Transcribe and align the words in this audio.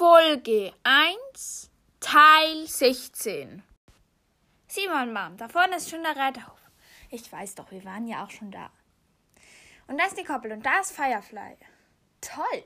Folge 0.00 0.72
1, 0.82 1.70
Teil 2.00 2.66
16. 2.66 3.62
Simon, 4.66 5.12
Mom, 5.12 5.36
da 5.36 5.46
vorne 5.46 5.76
ist 5.76 5.90
schon 5.90 6.02
der 6.02 6.16
Reiterhof. 6.16 6.58
Ich 7.10 7.30
weiß 7.30 7.56
doch, 7.56 7.70
wir 7.70 7.84
waren 7.84 8.06
ja 8.06 8.24
auch 8.24 8.30
schon 8.30 8.50
da. 8.50 8.70
Und 9.88 9.98
da 9.98 10.06
ist 10.06 10.16
die 10.16 10.24
Koppel 10.24 10.52
und 10.52 10.64
da 10.64 10.80
ist 10.80 10.92
Firefly. 10.92 11.54
Toll. 12.22 12.64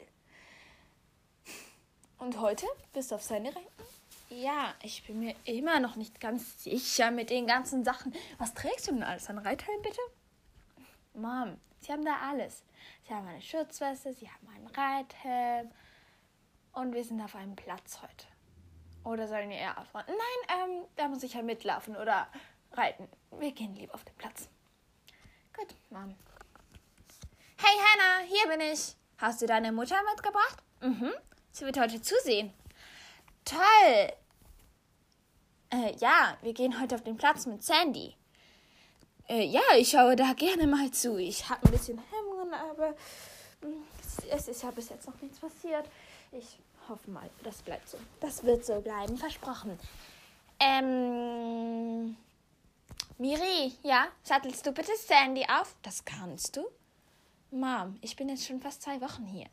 Und 2.19 2.39
heute 2.39 2.67
bist 2.93 3.11
du 3.11 3.17
auf 3.17 3.23
seine 3.25 3.49
Rechten? 3.49 3.83
Ja, 4.31 4.73
ich 4.85 5.05
bin 5.05 5.19
mir 5.19 5.35
immer 5.45 5.81
noch 5.81 5.97
nicht 5.97 6.21
ganz 6.21 6.63
sicher 6.63 7.11
mit 7.11 7.31
den 7.31 7.49
ganzen 7.49 7.83
Sachen. 7.83 8.15
Was 8.39 8.55
trägst 8.55 8.87
du 8.87 8.93
denn 8.93 9.03
alles 9.03 9.29
an 9.29 9.39
Reithelm, 9.39 9.83
bitte? 9.83 10.01
Mom, 11.15 11.61
sie 11.81 11.91
haben 11.91 12.05
da 12.05 12.17
alles. 12.31 12.63
Sie 13.09 13.13
haben 13.13 13.27
eine 13.27 13.43
Schutzweste, 13.43 14.13
sie 14.13 14.31
haben 14.31 14.49
einen 14.55 14.69
Reithelm, 14.69 15.73
und 16.85 16.95
wir 16.95 17.03
sind 17.03 17.21
auf 17.23 17.35
einem 17.35 17.57
Platz 17.57 18.01
heute. 18.03 18.27
Oder 19.05 19.27
sollen 19.27 19.49
wir 19.49 19.57
eher 19.57 19.79
aufräumen? 19.79 20.07
Nein, 20.09 20.59
ähm, 20.59 20.85
da 20.97 21.09
muss 21.09 21.23
ich 21.23 21.33
ja 21.33 21.43
mitlaufen 21.43 21.97
oder 21.97 22.29
reiten. 22.73 23.09
Wir 23.39 23.53
gehen 23.53 23.75
lieber 23.75 23.95
auf 23.95 24.05
den 24.05 24.15
Platz. 24.17 24.49
Gut, 25.57 25.75
Mom. 25.91 26.15
Hey 27.57 27.77
Hannah, 27.79 28.27
hier 28.27 28.49
bin 28.49 28.61
ich. 28.61 28.97
Hast 29.17 29.41
du 29.41 29.47
deine 29.47 29.73
Mutter 29.73 29.97
mitgebracht? 30.11 30.63
Mhm. 30.83 31.13
Sie 31.53 31.65
wird 31.65 31.81
heute 31.81 32.03
zusehen. 32.03 32.53
Toll. 33.47 34.13
Äh, 35.71 35.97
ja, 35.99 36.37
wir 36.43 36.53
gehen 36.53 36.81
heute 36.81 36.97
auf 36.97 37.03
den 37.03 37.17
Platz 37.17 37.47
mit 37.47 37.63
Sandy. 37.63 38.15
Äh, 39.29 39.47
ja, 39.47 39.63
ich 39.79 39.91
schaue 39.91 40.17
da 40.17 40.35
gerne 40.35 40.67
mal 40.67 40.91
zu. 40.91 41.17
Ich 41.17 41.49
habe 41.49 41.67
ein 41.67 41.73
bisschen 41.73 42.03
Hemmungen, 42.11 42.53
aber 42.53 42.95
hm, 43.63 43.85
es 44.31 44.49
ist 44.49 44.63
ja 44.63 44.71
bis 44.71 44.91
jetzt 44.91 45.07
noch 45.07 45.19
nichts 45.23 45.39
passiert. 45.39 45.89
Ich 46.37 46.59
hoffe 46.89 47.11
mal, 47.11 47.31
das 47.45 47.63
bleibt 47.63 47.89
so. 47.89 47.99
Das 48.21 48.43
wird 48.43 48.65
so 48.65 48.81
bleiben, 48.81 49.17
versprochen. 49.17 49.79
Ähm. 50.59 52.17
Miri, 53.19 53.73
ja, 53.85 54.09
sattelst 54.25 54.67
du 54.67 54.73
bitte 54.73 54.91
Sandy 54.97 55.47
auf? 55.49 55.77
Das 55.83 56.05
kannst 56.05 56.57
du. 56.57 56.67
Mom, 57.53 57.97
ich 58.01 58.17
bin 58.17 58.29
jetzt 58.29 58.47
schon 58.47 58.61
fast 58.61 58.83
zwei 58.83 59.01
Wochen 59.01 59.25
hier. 59.25 59.47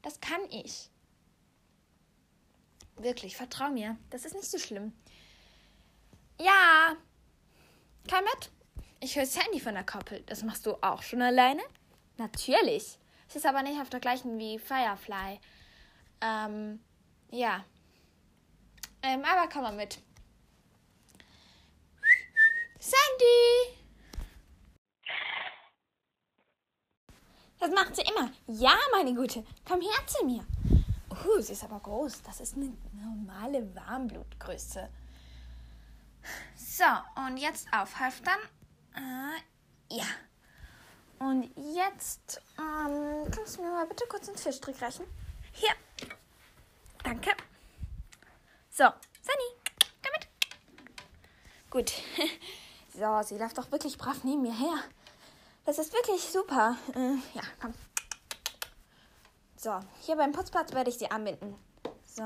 Das 0.00 0.18
kann 0.20 0.40
ich. 0.50 0.88
Wirklich, 2.96 3.36
vertrau 3.36 3.68
mir. 3.68 3.98
Das 4.08 4.24
ist 4.24 4.34
nicht 4.34 4.50
so 4.50 4.58
schlimm. 4.58 4.94
Ja. 6.40 6.96
Komm 8.08 8.24
mit. 8.24 8.50
Ich 9.00 9.16
höre 9.16 9.26
Sandy 9.26 9.60
von 9.60 9.74
der 9.74 9.84
Koppel. 9.84 10.22
Das 10.22 10.42
machst 10.42 10.64
du 10.64 10.74
auch 10.82 11.02
schon 11.02 11.20
alleine? 11.20 11.62
Natürlich. 12.16 12.98
Es 13.28 13.36
ist 13.36 13.44
aber 13.44 13.62
nicht 13.62 13.80
auf 13.80 13.90
der 13.90 14.00
gleichen 14.00 14.38
wie 14.38 14.58
Firefly. 14.58 15.38
Ähm, 16.20 16.80
ja. 17.30 17.64
Ähm, 19.02 19.22
aber 19.24 19.48
komm 19.52 19.62
mal 19.62 19.72
mit. 19.72 19.98
Sandy! 22.78 23.78
Das 27.58 27.70
macht 27.70 27.96
sie 27.96 28.02
immer. 28.02 28.30
Ja, 28.46 28.74
meine 28.92 29.14
Gute. 29.14 29.44
Komm 29.66 29.80
her 29.80 30.06
zu 30.06 30.24
mir. 30.26 30.44
Uh, 31.10 31.40
sie 31.40 31.52
ist 31.52 31.64
aber 31.64 31.80
groß. 31.80 32.22
Das 32.22 32.40
ist 32.40 32.56
eine 32.56 32.76
normale 32.92 33.74
Warmblutgröße. 33.74 34.88
So, 36.56 36.84
und 37.26 37.36
jetzt 37.38 37.66
aufhalftern. 37.72 38.38
Äh, 38.94 39.94
ja. 39.96 40.04
Und 41.18 41.50
jetzt, 41.74 42.42
ähm, 42.58 43.30
kannst 43.30 43.56
du 43.56 43.62
mir 43.62 43.70
mal 43.70 43.86
bitte 43.86 44.04
kurz 44.08 44.28
einen 44.28 44.36
Fischstrick 44.36 44.80
reichen? 44.82 45.06
Hier. 45.52 45.70
Danke. 47.14 47.30
So, 48.70 48.84
Sunny, 49.22 49.50
damit. 50.02 50.28
Gut. 51.70 51.92
So, 52.96 53.22
sie 53.22 53.36
läuft 53.36 53.58
doch 53.58 53.72
wirklich 53.72 53.98
brav 53.98 54.22
neben 54.22 54.42
mir 54.42 54.56
her. 54.56 54.76
Das 55.64 55.80
ist 55.80 55.92
wirklich 55.92 56.22
super. 56.22 56.76
Äh, 56.94 57.16
ja, 57.34 57.42
komm. 57.60 57.74
So, 59.56 59.80
hier 60.02 60.14
beim 60.14 60.30
Putzplatz 60.30 60.72
werde 60.72 60.90
ich 60.90 60.98
sie 60.98 61.10
anbinden. 61.10 61.56
So. 62.06 62.22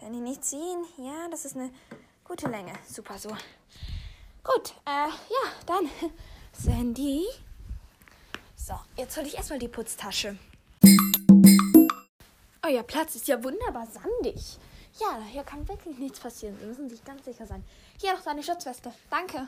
Sandy 0.00 0.18
nicht 0.18 0.44
ziehen. 0.44 0.84
Ja, 0.96 1.28
das 1.30 1.44
ist 1.44 1.54
eine 1.54 1.70
gute 2.24 2.48
Länge. 2.48 2.72
Super 2.84 3.16
so. 3.16 3.28
Gut, 4.42 4.74
äh, 4.86 5.06
ja, 5.06 5.52
dann. 5.66 5.88
Sandy. 6.52 7.28
So, 8.56 8.74
jetzt 8.96 9.16
hole 9.16 9.28
ich 9.28 9.36
erstmal 9.36 9.60
die 9.60 9.68
Putztasche. 9.68 10.36
Euer 12.68 12.82
Platz 12.82 13.14
ist 13.14 13.28
ja 13.28 13.44
wunderbar 13.44 13.86
sandig. 13.86 14.58
Ja, 14.98 15.20
hier 15.30 15.44
kann 15.44 15.68
wirklich 15.68 15.98
nichts 15.98 16.18
passieren. 16.18 16.58
Sie 16.58 16.66
müssen 16.66 16.90
sich 16.90 17.04
ganz 17.04 17.24
sicher 17.24 17.46
sein. 17.46 17.64
Hier 18.00 18.12
noch 18.12 18.22
deine 18.22 18.42
Schutzweste. 18.42 18.92
Danke. 19.08 19.46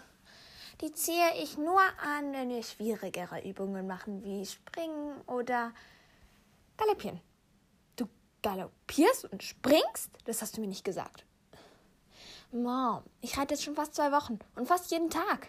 Die 0.80 0.92
ziehe 0.92 1.34
ich 1.42 1.58
nur 1.58 1.80
an, 2.00 2.32
wenn 2.32 2.50
wir 2.50 2.62
schwierigere 2.62 3.40
Übungen 3.44 3.88
machen, 3.88 4.22
wie 4.22 4.46
Springen 4.46 5.20
oder 5.26 5.72
Galoppieren. 6.76 7.20
Du 7.96 8.06
galoppierst 8.42 9.24
und 9.24 9.42
springst? 9.42 10.10
Das 10.26 10.40
hast 10.40 10.56
du 10.56 10.60
mir 10.60 10.68
nicht 10.68 10.84
gesagt. 10.84 11.24
Mom, 12.52 13.02
ich 13.20 13.36
reite 13.36 13.54
jetzt 13.54 13.64
schon 13.64 13.74
fast 13.74 13.96
zwei 13.96 14.12
Wochen 14.12 14.38
und 14.54 14.68
fast 14.68 14.92
jeden 14.92 15.10
Tag. 15.10 15.48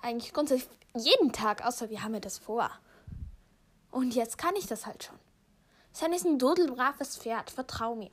Eigentlich 0.00 0.32
grundsätzlich 0.32 0.70
jeden 0.94 1.32
Tag, 1.32 1.66
außer 1.66 1.90
wir 1.90 2.04
haben 2.04 2.12
mir 2.12 2.20
das 2.20 2.38
vor. 2.38 2.70
Und 3.90 4.14
jetzt 4.14 4.38
kann 4.38 4.54
ich 4.54 4.68
das 4.68 4.86
halt 4.86 5.02
schon. 5.02 5.18
Sam 5.92 6.12
ist 6.12 6.24
ein 6.24 6.38
dodelbraves 6.38 7.18
Pferd, 7.18 7.50
vertrau 7.50 7.94
mir. 7.94 8.10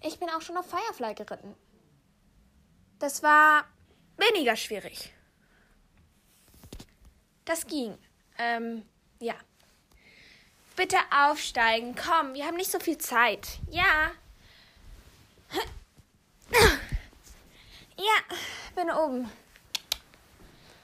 Ich 0.00 0.18
bin 0.18 0.28
auch 0.30 0.40
schon 0.40 0.56
auf 0.56 0.68
Firefly 0.68 1.14
geritten. 1.14 1.54
Das 2.98 3.22
war 3.22 3.64
weniger 4.16 4.56
schwierig. 4.56 5.12
Das 7.44 7.66
ging. 7.66 7.98
Ähm, 8.38 8.86
ja. 9.20 9.34
Bitte 10.76 10.96
aufsteigen. 11.14 11.94
Komm, 11.94 12.34
wir 12.34 12.46
haben 12.46 12.56
nicht 12.56 12.70
so 12.70 12.80
viel 12.80 12.98
Zeit. 12.98 13.58
Ja. 13.70 14.12
Ja, 17.96 18.36
bin 18.74 18.90
oben. 18.90 19.30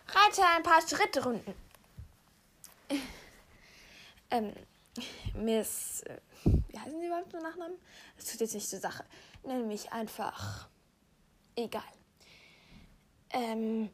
Reite 0.08 0.42
ein 0.46 0.62
paar 0.62 0.80
Schritte 0.80 1.24
runden. 1.24 1.54
Ähm, 4.30 4.52
Miss, 5.34 6.02
äh, 6.02 6.20
wie 6.44 6.78
heißen 6.78 6.98
Sie 7.00 7.06
überhaupt 7.06 7.32
mit 7.32 7.42
Nachnamen? 7.42 7.76
Das 8.16 8.26
tut 8.26 8.40
jetzt 8.40 8.54
nicht 8.54 8.68
zur 8.68 8.80
Sache. 8.80 9.04
Nenn 9.44 9.68
mich 9.68 9.92
einfach. 9.92 10.68
Egal. 11.56 11.82
Ähm, 13.30 13.90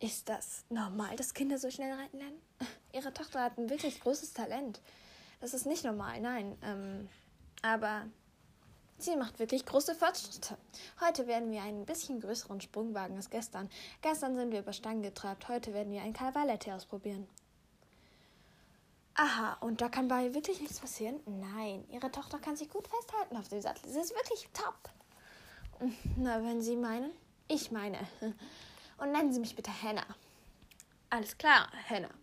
ist 0.00 0.28
das 0.28 0.64
normal, 0.70 1.16
dass 1.16 1.34
Kinder 1.34 1.58
so 1.58 1.70
schnell 1.70 1.92
reiten 1.92 2.18
lernen? 2.18 2.40
Ihre 2.92 3.12
Tochter 3.12 3.42
hat 3.42 3.58
ein 3.58 3.68
wirklich 3.68 4.00
großes 4.00 4.32
Talent. 4.32 4.80
Das 5.40 5.54
ist 5.54 5.66
nicht 5.66 5.84
normal, 5.84 6.20
nein. 6.20 6.56
Ähm, 6.62 7.08
aber 7.62 8.06
sie 8.98 9.16
macht 9.16 9.38
wirklich 9.38 9.66
große 9.66 9.94
Fortschritte. 9.94 10.56
Heute 11.00 11.26
werden 11.26 11.50
wir 11.50 11.62
einen 11.62 11.84
bisschen 11.84 12.20
größeren 12.20 12.60
Sprung 12.60 12.94
wagen 12.94 13.16
als 13.16 13.30
gestern. 13.30 13.68
Gestern 14.00 14.36
sind 14.36 14.52
wir 14.52 14.60
über 14.60 14.72
Stangen 14.72 15.02
getrabt. 15.02 15.48
Heute 15.48 15.74
werden 15.74 15.92
wir 15.92 16.02
ein 16.02 16.12
Cavaletti 16.12 16.72
ausprobieren. 16.72 17.28
Aha, 19.20 19.56
und 19.58 19.80
da 19.80 19.88
kann 19.88 20.06
bei 20.06 20.32
wirklich 20.32 20.60
nichts 20.60 20.78
passieren? 20.78 21.18
Nein, 21.26 21.84
ihre 21.90 22.08
Tochter 22.12 22.38
kann 22.38 22.54
sich 22.54 22.70
gut 22.70 22.86
festhalten 22.86 23.36
auf 23.36 23.48
dem 23.48 23.60
Sattel. 23.60 23.90
Sie 23.90 23.98
ist 23.98 24.14
wirklich 24.14 24.48
top. 24.52 24.78
Na, 26.16 26.40
wenn 26.44 26.62
Sie 26.62 26.76
meinen. 26.76 27.10
Ich 27.48 27.72
meine. 27.72 27.98
Und 28.98 29.10
nennen 29.10 29.32
Sie 29.32 29.40
mich 29.40 29.56
bitte 29.56 29.72
Hannah. 29.82 30.06
Alles 31.10 31.36
klar, 31.36 31.68
Hannah. 31.90 32.14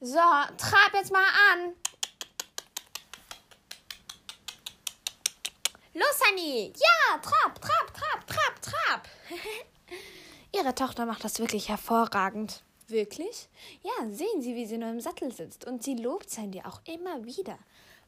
So, 0.00 0.16
trab 0.16 0.94
jetzt 0.94 1.12
mal 1.12 1.26
an. 1.52 1.74
Los, 5.92 6.20
Honey. 6.26 6.72
Ja, 6.74 7.18
trab, 7.18 7.60
trab, 7.60 7.92
trab, 7.92 8.26
trab, 8.26 8.62
trab. 8.62 9.08
Ihre 10.52 10.74
Tochter 10.74 11.04
macht 11.04 11.24
das 11.24 11.40
wirklich 11.40 11.68
hervorragend. 11.68 12.62
Wirklich? 12.88 13.48
Ja, 13.82 14.08
sehen 14.10 14.42
Sie, 14.42 14.54
wie 14.54 14.66
sie 14.66 14.78
nur 14.78 14.90
im 14.90 15.00
Sattel 15.00 15.32
sitzt. 15.32 15.66
Und 15.66 15.82
sie 15.82 15.94
lobt 15.94 16.30
Sandy 16.30 16.60
auch 16.62 16.80
immer 16.84 17.24
wieder. 17.24 17.58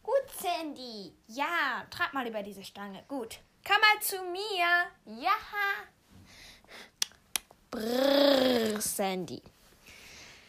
Gut, 0.03 0.31
Sandy. 0.39 1.13
Ja, 1.29 1.87
trag 1.91 2.13
mal 2.15 2.27
über 2.27 2.43
diese 2.43 2.63
Stange. 2.63 3.03
Gut. 3.09 3.41
Komm 3.67 3.81
mal 3.81 4.03
zu 4.03 4.23
mir. 4.25 5.21
Ja. 5.21 5.37
Brrr, 7.71 8.81
Sandy. 8.81 9.43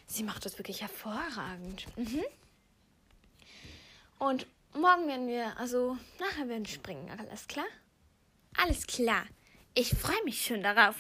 Sie 0.06 0.24
macht 0.24 0.46
das 0.46 0.58
wirklich 0.58 0.82
hervorragend. 0.82 1.86
Mhm. 1.98 2.24
Und 4.20 4.48
morgen 4.74 5.08
werden 5.08 5.28
wir, 5.28 5.58
also 5.58 5.98
nachher 6.20 6.48
werden 6.48 6.66
wir 6.66 6.74
springen. 6.74 7.10
Alles 7.18 7.48
klar? 7.48 7.66
Alles 8.58 8.86
klar. 8.88 9.26
Ich 9.74 9.90
freue 9.90 10.24
mich 10.24 10.46
schon 10.46 10.64
darauf. 10.64 10.96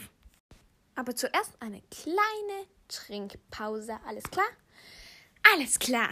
Aber 0.97 1.15
zuerst 1.15 1.51
eine 1.61 1.83
kleine 1.91 2.65
Trinkpause. 2.87 3.99
Alles 4.07 4.23
klar? 4.23 4.47
Alles 5.53 5.77
klar. 5.77 6.09